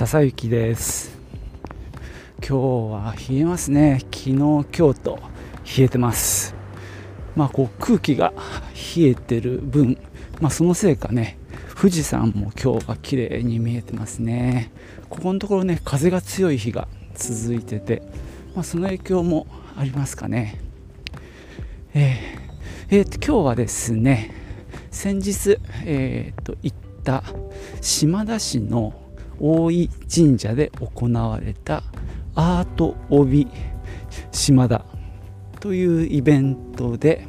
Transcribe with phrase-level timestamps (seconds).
[0.00, 1.14] 笹雪です。
[2.38, 2.56] 今日
[2.94, 3.98] は冷えますね。
[4.00, 5.18] 昨日今日と
[5.76, 6.54] 冷えてます。
[7.36, 8.32] まあこう空気が
[8.96, 9.98] 冷えてる分
[10.40, 11.36] まあそのせいかね
[11.76, 14.72] 富士山も今日は綺麗に見えてますね。
[15.10, 18.02] ここのところね風が強い日が続いてて、
[18.54, 19.46] まあ、その影響も
[19.76, 20.62] ありますかね。
[21.92, 24.34] えー、えー、今日はですね
[24.90, 27.22] 先日、えーと行った
[27.82, 28.94] 島田市の
[29.40, 31.82] 大井神社で行われた
[32.34, 33.48] アート帯
[34.30, 34.84] 島田
[35.60, 37.26] というイベントで、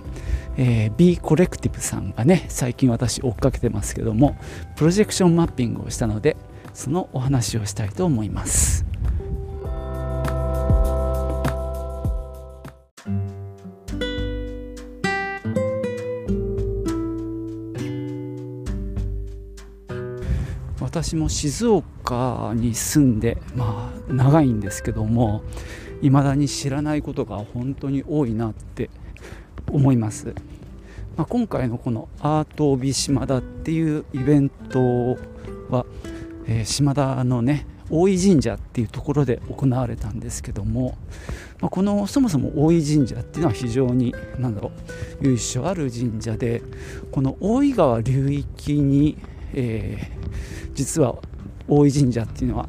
[0.57, 4.37] えー、B コレクティブさんがね最近私追っかけてますけども
[4.75, 6.37] プロジェクションマッピングをしたので
[6.73, 8.90] そのお話をしたいと思います。
[20.91, 25.41] 私も静岡に住んで、まあ、長いんですけども
[26.01, 28.89] いまだに知らないことが本当に多いなって
[29.71, 30.35] 思います、
[31.15, 35.17] まあ、今回のこのアート帯島田っていうイベント
[35.69, 35.85] は、
[36.45, 40.97] えー、島田のね大井神社っていうところで行われたんですけども、
[41.61, 44.73] まあ、このそもそも大井神社っていうのは非常に何だろ
[45.21, 46.61] う由緒ある神社で
[47.13, 49.17] この大井川流域に、
[49.53, 50.21] えー
[50.73, 51.15] 実は
[51.67, 52.67] 大井神社っていうのは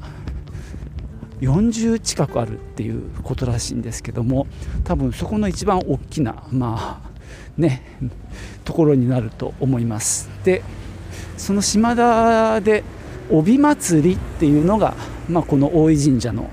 [1.40, 4.46] 40近くあるっていうことらしいんですけども
[4.84, 7.10] 多分そこの一番大きなまあ
[7.56, 7.82] ね
[8.64, 10.28] ところになると思います。
[10.44, 10.62] で
[11.36, 12.84] その島田で
[13.30, 14.94] 帯祭りっていうのが、
[15.28, 16.50] まあ、この大井神社の、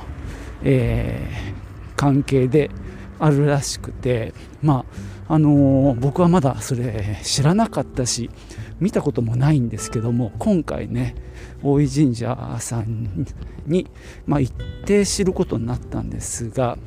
[0.64, 2.72] えー、関係で
[3.20, 4.86] あるらしくてま
[5.28, 8.32] ああのー、僕はまだそれ知らなかったし
[8.80, 11.16] 見たこともないんですけども今回ね
[11.64, 13.26] 大井神社さん
[13.66, 13.88] に、
[14.26, 14.54] まあ、行っ
[14.86, 16.78] て知ることになったんですが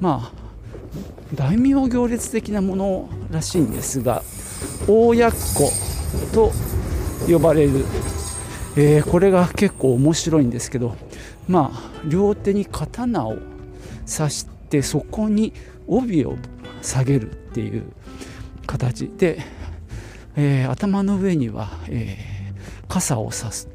[0.00, 0.42] まあ
[1.34, 4.22] 大名行列的なものらしいんですが
[4.86, 5.70] 大奴
[6.32, 6.52] と
[7.26, 7.84] 呼ばれる、
[8.76, 10.96] えー、これが結構面白いんですけど
[11.48, 13.36] まあ両手に刀を
[14.06, 15.52] 刺してそこに
[15.86, 16.36] 帯を
[16.82, 17.84] 下げるっていう
[18.66, 19.40] 形で
[20.36, 23.68] えー、頭の上には、えー、傘を差す。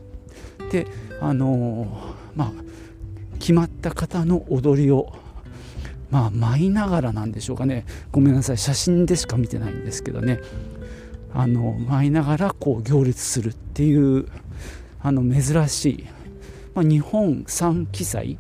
[0.72, 0.88] で
[1.22, 2.52] あのー、まあ
[3.40, 5.14] 決まった方の踊りを
[6.10, 7.86] まあ舞いながらなんでしょうかね。
[8.12, 8.58] ごめんなさい。
[8.58, 10.40] 写真でしか見てないんですけどね。
[11.34, 14.28] あの舞いながらこう行列するっていう
[15.02, 16.06] あの珍しい、
[16.74, 18.40] まあ、日本三奇祭、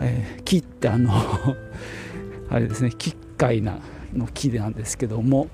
[0.00, 1.12] えー、木ってあの
[2.48, 2.92] あれですね。
[2.96, 3.80] 奇怪な
[4.14, 5.48] の木なんですけども。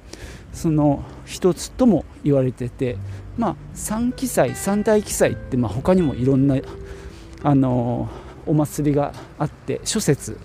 [0.52, 2.96] その一つとも言われてて、
[3.36, 6.56] まあ、三記載三大記載ってまあ他にもいろんな
[7.42, 8.08] あの
[8.46, 10.38] お祭りがあって諸説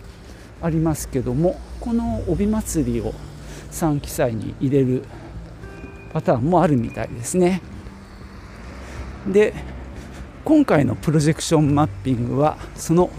[0.61, 3.13] ありますけどもこの帯祭りを
[3.69, 5.03] 三記載に入れる
[6.13, 7.61] パターンもあるみたいですね。
[9.27, 9.53] で
[10.45, 13.09] 今回のプロジェクションマッピングはその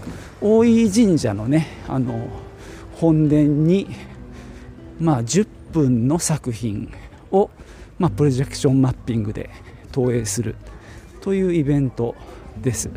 [0.41, 2.27] 大井神社のねあの
[2.95, 3.87] 本殿に
[4.99, 6.91] まあ10分の作品
[7.31, 7.49] を、
[7.97, 9.49] まあ、プロジェクションマッピングで
[9.91, 10.55] 投影する
[11.21, 12.15] というイベント
[12.61, 12.89] です。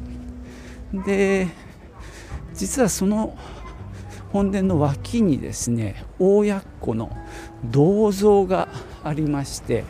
[1.06, 1.48] で
[2.54, 3.36] 実はその
[4.32, 7.10] 本殿の脇にですね大奴の
[7.64, 8.68] 銅像が
[9.04, 9.84] ありまして、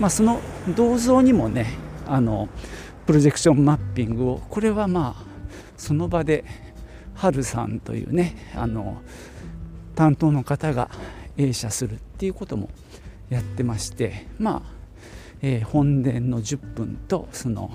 [0.00, 0.40] まあ、その
[0.74, 1.74] 銅像にもね
[2.06, 2.48] あの
[3.06, 5.24] プロジェクションマッピングをこれはまあ
[5.76, 6.44] その場で
[7.14, 9.00] 春さんというねあの
[9.94, 10.90] 担当の方が
[11.36, 12.68] 映写するっていうことも
[13.30, 14.62] やってましてまあ、
[15.40, 17.70] えー、本殿の10分とその、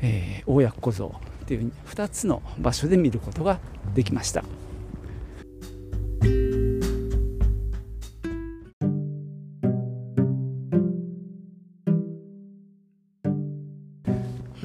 [0.00, 3.60] えー、大薬小僧っていう2つの場所で見ることが
[3.94, 4.42] できました。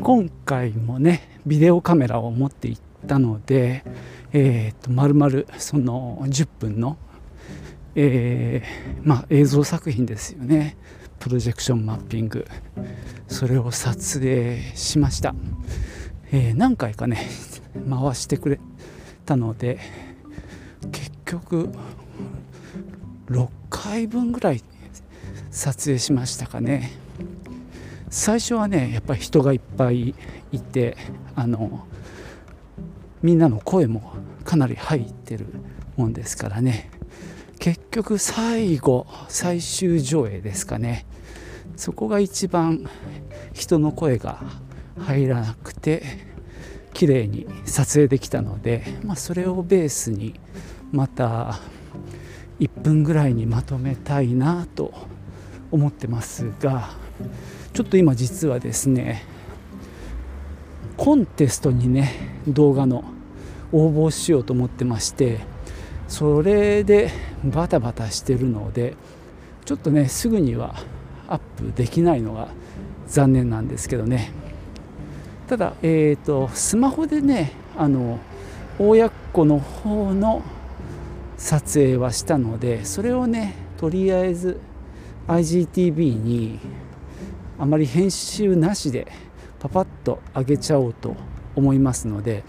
[0.02, 3.84] 今回もねビデオカメラを持っていったので、
[4.31, 6.98] えーと、と丸々その10分の
[7.95, 10.77] えー、まあ、映像作品ですよね。
[11.19, 12.45] プロジェクションマッピング。
[13.27, 15.36] それを撮影しました、
[16.31, 17.30] えー、何回かね
[17.89, 18.59] 回してくれ
[19.25, 19.80] たので
[20.91, 21.69] 結局
[23.27, 24.63] 6回分ぐらい
[25.51, 26.91] 撮影しましたかね。
[28.09, 30.15] 最初はねやっぱり人がいっぱい
[30.51, 30.97] いて
[31.36, 31.86] あの
[33.21, 34.13] みんなの声も
[34.44, 35.45] かなり入ってる
[35.95, 36.89] もんですからね。
[37.91, 41.06] 局最後最終上映ですかね。
[41.75, 42.89] そこが一番
[43.53, 44.44] 人の声が
[45.00, 46.03] 入らなくて
[46.94, 50.39] 綺麗に撮影できたので、まあ、それをベースに
[50.91, 51.59] また
[52.59, 54.94] 1分ぐらいにまとめたいなと
[55.71, 56.89] 思ってますが
[57.74, 59.24] ちょっと今実はですね
[60.97, 63.06] コンテストにね動画の
[63.71, 65.39] 応募しようと思ってまして
[66.10, 67.12] それで
[67.46, 68.96] バタバタしてるので
[69.64, 70.76] ちょっとねすぐには
[71.28, 72.50] アップできないのが
[73.08, 74.32] 残念なんですけどね。
[75.48, 78.20] ただ、えーと、スマホでねあの
[78.78, 80.44] 親子の方の
[81.38, 84.60] 撮影はしたのでそれをねとりあえず
[85.28, 86.60] IGTV に
[87.58, 89.08] あまり編集なしで
[89.60, 91.16] パパッと上げちゃおうと
[91.56, 92.44] 思いますので、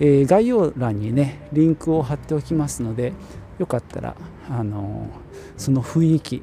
[0.00, 3.12] えー、概要欄にねリンクを貼っておきますので
[3.58, 4.16] よかったら
[4.48, 5.08] あの
[5.56, 6.42] その雰囲気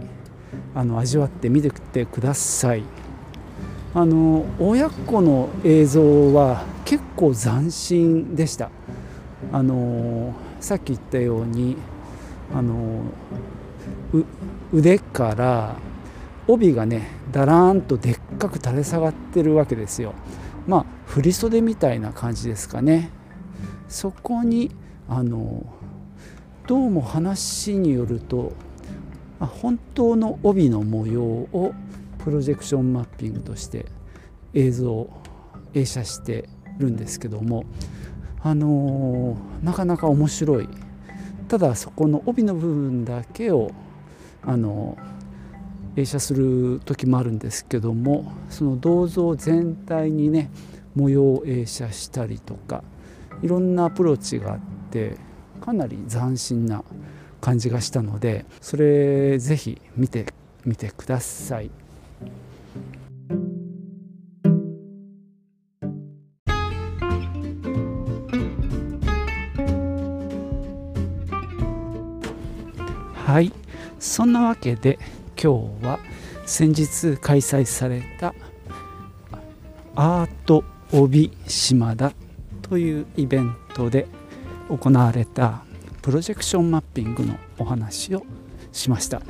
[0.74, 2.84] あの味わってみてください。
[3.94, 8.70] あの親子の映像は結構斬新でした。
[9.54, 11.78] あのさっき言ったように
[12.54, 13.04] あの
[14.74, 15.76] 腕から
[16.48, 20.14] 帯がねだらーんとでっかく垂れ下がってるわけですよ。
[20.68, 23.12] まあ振袖みたいな感じですかね。
[23.88, 24.72] そこに
[25.08, 25.66] あの
[26.68, 28.54] どうも話によると
[29.40, 31.74] 本当の帯の模様を
[32.24, 33.86] プロジェクションマッピングとして
[34.54, 35.10] 映像
[35.74, 37.66] 映写してるんですけども
[38.46, 40.70] あの、なかなか面白い。
[41.48, 43.72] ただそこの帯の部分だけを
[44.44, 44.98] あの
[45.96, 50.50] 映写する時もあるんですけどもその銅像全体にね
[50.96, 52.84] 模様を映写したりとか
[53.42, 54.60] いろんなアプローチがあっ
[54.92, 55.18] て
[55.62, 56.84] かなり斬新な
[57.42, 60.34] 感じがしたのでそれぜひ見て
[60.66, 61.70] みてください。
[73.14, 73.52] はい
[74.00, 75.00] そんなわけで
[75.42, 76.00] 今日は
[76.46, 78.34] 先日開催された
[79.96, 82.14] アート帯島田
[82.68, 84.08] というイベントで
[84.70, 85.64] 行われた
[86.02, 88.26] プロジェクションマッピングのお話を
[88.72, 89.22] しました、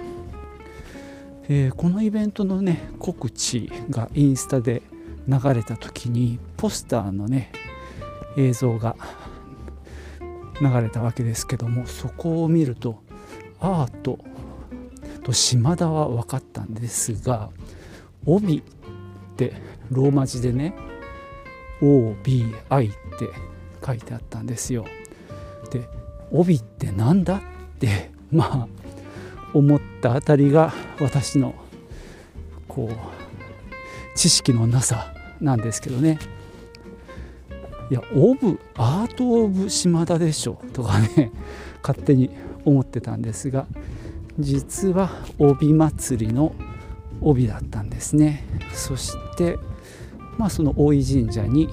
[1.50, 4.84] えー、このイベントのね告知がインスタで
[5.28, 7.52] 流れた時にポスターのね
[8.38, 8.96] 映像が
[10.62, 13.04] 流れたわけですけどもそこを見ると
[13.60, 14.18] アート
[15.24, 17.50] と島田は分かったんですが
[18.26, 18.62] 帯っ
[19.36, 19.54] て
[19.92, 20.74] ローマ字でね
[21.82, 23.30] OBI っって
[23.86, 24.86] 書いてあったんですよ。
[25.72, 25.88] で
[26.32, 27.42] 帯って何だっ
[27.80, 28.68] て まあ
[29.54, 31.56] 思ったあたりが私の
[32.68, 36.20] こう知識のなさなんですけどね
[37.90, 41.32] いやオブアート・オブ島田でしょとかね
[41.84, 42.32] 勝手に
[42.66, 43.68] 思ってたんですが
[44.40, 46.54] 実は帯祭りの
[47.22, 49.58] 帯だったんですねそして
[50.38, 51.70] まあその大井神社に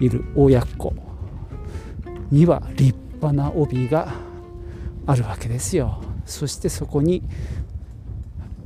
[0.00, 0.92] いる親子
[2.30, 4.14] には立派な帯が
[5.06, 6.02] あるわけですよ。
[6.26, 7.22] そしてそこに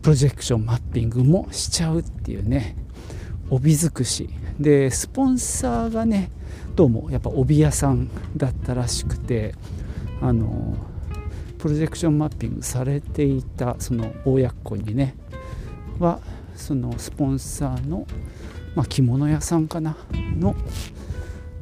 [0.02, 2.76] プロジェクションマッピングもしちゃうっていうね
[3.50, 4.30] 帯尽くし。
[4.58, 6.30] でスポンサーがね
[6.76, 9.54] どうもやっぱ帯屋さんだったらしくて
[10.20, 10.76] あの
[11.58, 15.16] プロジェクションマッピングされていたその親子にね
[15.98, 16.20] は
[16.54, 18.06] そのスポンサーの、
[18.74, 19.96] まあ、着物屋さんかな
[20.38, 20.54] の、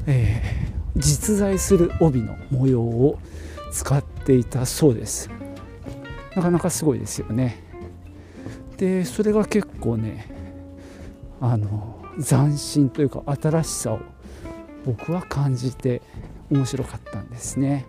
[0.07, 3.19] えー、実在する帯の模様を
[3.71, 5.31] 使っていたそうです。
[6.37, 7.63] なかなかすごいですよね。
[8.77, 10.27] でそれが結構ね
[11.41, 14.01] あの斬新というか新しさを
[14.85, 16.03] 僕は感じて
[16.51, 17.87] 面白かったんですね。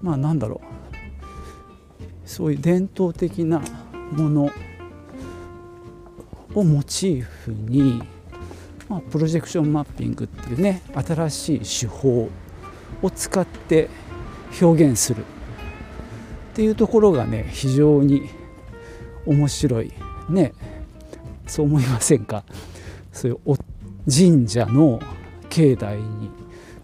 [0.00, 0.78] まあなんだろう。
[2.24, 3.62] そういう伝統的な
[4.12, 4.50] もの
[6.54, 8.02] をモチーフに、
[8.88, 12.30] まあ、プロジェクションマッピングっていうね新しい手法
[13.02, 13.88] を使って
[14.60, 15.24] 表現するっ
[16.54, 18.30] ていうところがね非常に
[19.26, 19.92] 面白い
[20.30, 20.52] ね。
[21.46, 22.44] そう思いませんか？
[23.12, 23.38] そういう
[24.10, 25.00] 神社の
[25.50, 26.30] 境内に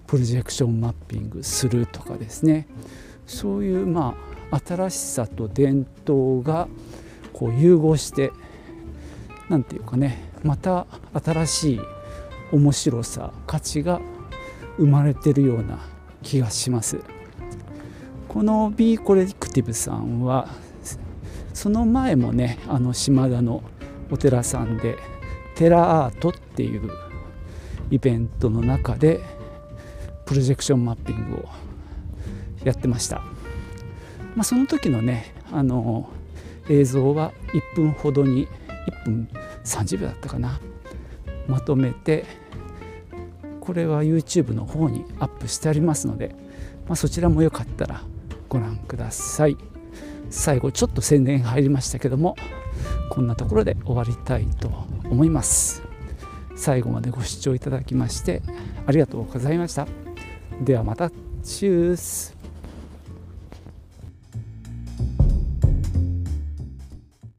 [0.07, 2.67] プロジェクションマッピングするとかですね。
[3.27, 4.15] そういうま
[4.51, 6.69] あ新しさと伝統が
[7.33, 8.31] こう融合して
[9.49, 10.87] 何て言うかねまた
[11.25, 11.81] 新しい
[12.55, 14.01] 面白さ価値が
[14.77, 15.81] 生まれてるような
[16.23, 17.01] 気がします。
[18.29, 20.49] この B コレクティブさんは
[21.53, 23.63] その前もねあの島田の
[24.11, 24.99] お寺さんで
[25.57, 26.91] テラアートっていう
[27.91, 29.21] イベントの中で
[30.25, 31.49] プロジェクションマッピングを
[32.65, 33.19] やってました、
[34.37, 36.09] まあ、その時のねあの
[36.69, 37.33] 映像は
[37.75, 38.49] 1分ほどに
[39.05, 39.29] 1分
[39.65, 40.61] 30秒だったかな。
[41.47, 42.25] まとめて
[43.65, 46.35] これは YouTube の方にアップしてありますので、
[46.87, 48.03] まあ、そちらもよかったら
[48.49, 49.57] ご覧ください。
[50.31, 52.35] 最後ちょっと宣伝入りましたけども
[53.11, 54.69] こんなところで終わりたいと
[55.05, 55.83] 思います。
[56.57, 58.43] 最後までご視聴いただきまして
[58.87, 59.87] ありがとうございました。
[60.63, 61.11] ではまた。
[61.43, 62.34] チュース。